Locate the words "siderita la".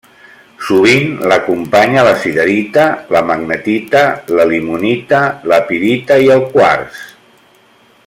2.23-3.23